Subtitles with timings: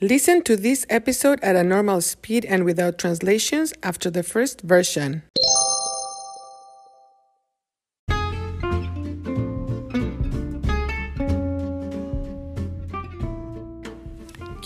[0.00, 5.22] Listen to this episode at a normal speed and without translations after the first version.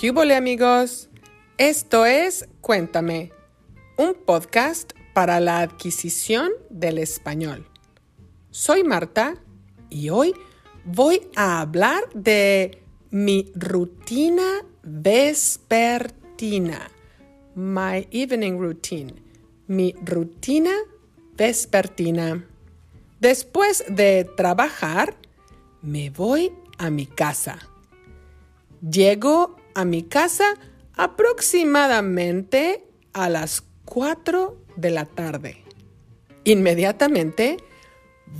[0.00, 1.10] ¿Qué amigos?
[1.58, 3.30] Esto es Cuéntame,
[3.98, 7.66] un podcast para la adquisición del español.
[8.50, 9.34] Soy Marta
[9.90, 10.32] y hoy
[10.86, 16.90] voy a hablar de mi rutina vespertina.
[17.54, 19.14] My evening routine.
[19.66, 20.72] Mi rutina
[21.36, 22.44] vespertina.
[23.20, 25.16] Después de trabajar,
[25.82, 27.58] me voy a mi casa.
[28.80, 30.54] Llego a mi casa
[30.94, 35.64] aproximadamente a las 4 de la tarde.
[36.44, 37.56] Inmediatamente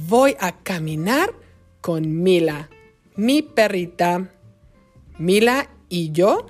[0.08, 1.34] voy a caminar
[1.80, 2.70] con Mila,
[3.16, 4.30] mi perrita.
[5.18, 6.46] Mila y yo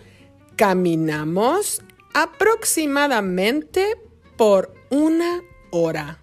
[0.57, 1.83] caminamos
[2.15, 3.97] aproximadamente
[4.37, 6.23] por una hora.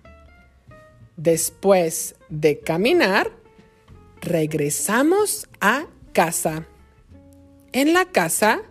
[1.18, 3.32] Después de caminar,
[4.22, 6.68] regresamos a casa.
[7.72, 8.62] En la casa,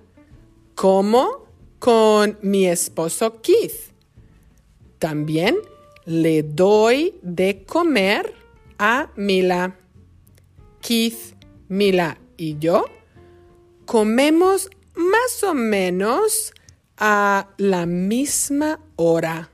[0.74, 1.46] como
[1.78, 3.92] con mi esposo Keith.
[4.98, 5.56] También
[6.06, 8.34] le doy de comer
[8.78, 9.78] a Mila.
[10.80, 11.36] Keith,
[11.68, 12.84] Mila y yo
[13.84, 16.52] comemos más o menos
[16.96, 19.50] a la misma hora.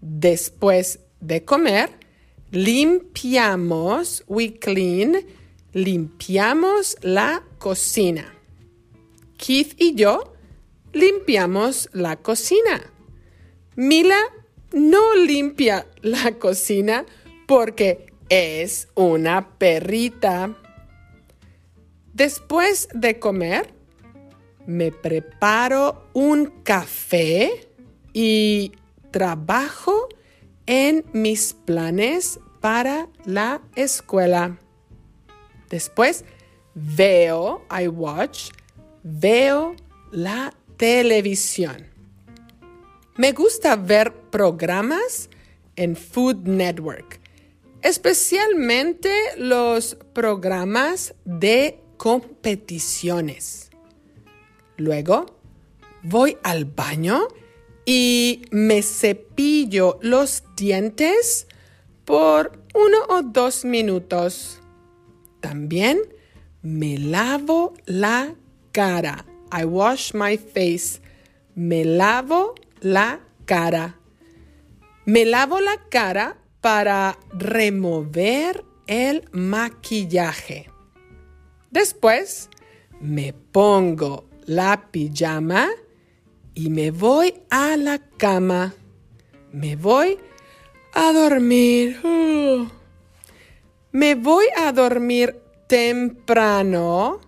[0.00, 1.90] Después de comer,
[2.50, 5.24] limpiamos, we clean,
[5.72, 8.34] limpiamos la cocina.
[9.36, 10.34] Keith y yo
[10.92, 12.92] limpiamos la cocina.
[13.76, 14.18] Mila
[14.72, 17.04] no limpia la cocina
[17.46, 20.56] porque es una perrita.
[22.14, 23.74] Después de comer,
[24.66, 27.68] me preparo un café
[28.12, 28.70] y
[29.10, 30.08] trabajo
[30.66, 34.56] en mis planes para la escuela.
[35.70, 36.24] Después
[36.76, 38.50] veo, I watch,
[39.02, 39.74] veo
[40.12, 41.88] la televisión.
[43.16, 45.28] Me gusta ver programas
[45.74, 47.18] en Food Network,
[47.82, 53.70] especialmente los programas de competiciones.
[54.76, 55.38] Luego
[56.02, 57.28] voy al baño
[57.86, 61.46] y me cepillo los dientes
[62.04, 64.60] por uno o dos minutos.
[65.40, 66.00] También
[66.62, 68.34] me lavo la
[68.72, 69.26] cara.
[69.52, 71.00] I wash my face.
[71.54, 73.98] Me lavo la cara.
[75.04, 80.73] Me lavo la cara para remover el maquillaje.
[81.74, 82.50] Después
[83.00, 85.68] me pongo la pijama
[86.54, 88.74] y me voy a la cama.
[89.50, 90.16] Me voy
[90.92, 91.98] a dormir.
[92.04, 92.68] Uh.
[93.90, 97.20] Me voy a dormir temprano,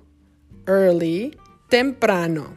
[0.68, 1.36] early,
[1.68, 2.56] temprano,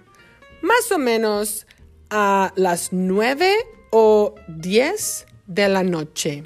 [0.61, 1.65] más o menos
[2.11, 3.51] a las nueve
[3.89, 6.43] o diez de la noche.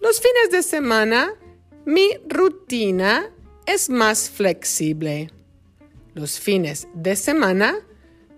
[0.00, 1.34] Los fines de semana,
[1.84, 3.30] mi rutina
[3.72, 5.30] es más flexible.
[6.14, 7.78] Los fines de semana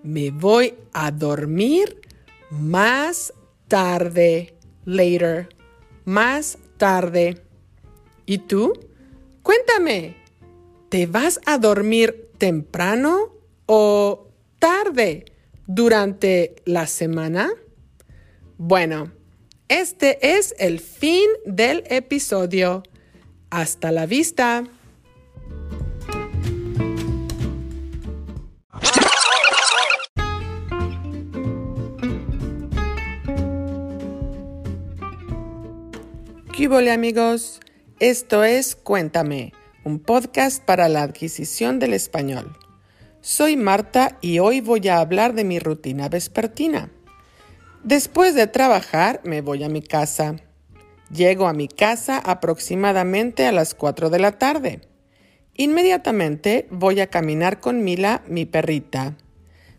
[0.03, 2.01] me voy a dormir
[2.51, 3.33] más
[3.67, 4.55] tarde,
[4.85, 5.49] later,
[6.05, 7.41] más tarde.
[8.27, 8.75] ¿Y tú?
[9.43, 10.17] Cuéntame,
[10.91, 13.33] ¿te vas a dormir temprano
[13.65, 14.29] o
[14.59, 15.25] tarde
[15.67, 17.51] durante la semana?
[18.59, 19.13] Bueno,
[19.69, 22.83] este es el fin del episodio.
[23.49, 24.65] Hasta la vista.
[36.55, 37.61] Hola amigos?
[37.99, 39.53] Esto es Cuéntame,
[39.85, 42.57] un podcast para la adquisición del español.
[43.23, 46.91] Soy Marta y hoy voy a hablar de mi rutina vespertina.
[47.83, 50.37] Después de trabajar me voy a mi casa.
[51.11, 54.83] Llego a mi casa aproximadamente a las 4 de la tarde.
[55.55, 59.17] Inmediatamente voy a caminar con Mila, mi perrita.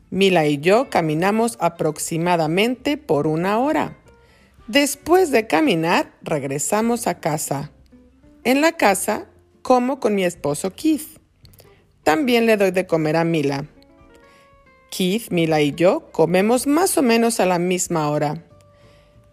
[0.10, 4.03] Mila y yo caminamos aproximadamente por una hora.
[4.68, 7.72] Después de caminar, regresamos a casa.
[8.46, 9.28] En la casa,
[9.62, 11.20] como con mi esposo Keith.
[12.04, 13.66] También le doy de comer a Mila.
[14.90, 18.46] Keith, Mila y yo comemos más o menos a la misma hora.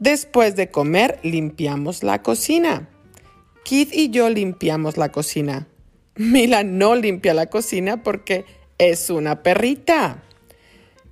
[0.00, 2.88] Después de comer, limpiamos la cocina.
[3.64, 5.68] Keith y yo limpiamos la cocina.
[6.16, 8.44] Mila no limpia la cocina porque
[8.78, 10.24] Es una perrita.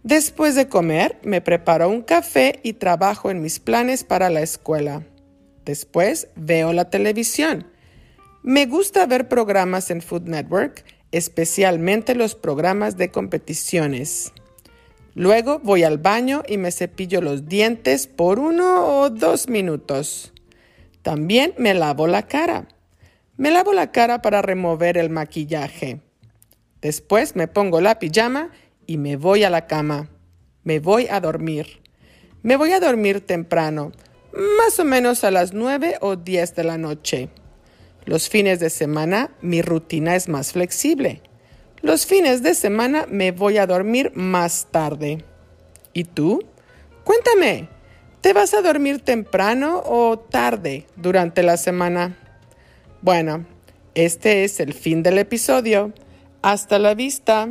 [0.08, 5.02] Después de comer, me preparo un café y trabajo en mis planes para la escuela.
[5.66, 7.66] Después veo la televisión.
[8.42, 10.82] Me gusta ver programas en Food Network,
[11.12, 14.32] especialmente los programas de competiciones.
[15.14, 20.32] Luego voy al baño y me cepillo los dientes por uno o dos minutos.
[21.02, 22.66] También me lavo la cara.
[23.36, 26.00] Me lavo la cara para remover el maquillaje.
[26.80, 28.52] Después me pongo la pijama
[28.88, 30.08] y me voy a la cama.
[30.64, 31.82] Me voy a dormir.
[32.42, 33.92] Me voy a dormir temprano,
[34.32, 37.28] más o menos a las nueve o diez de la noche.
[38.06, 41.20] Los fines de semana mi rutina es más flexible.
[41.82, 45.22] Los fines de semana me voy a dormir más tarde.
[45.92, 46.42] ¿Y tú?
[47.04, 47.68] Cuéntame,
[48.22, 52.16] ¿te vas a dormir temprano o tarde durante la semana?
[53.02, 53.44] Bueno,
[53.94, 55.92] este es el fin del episodio.
[56.40, 57.50] Hasta la vista.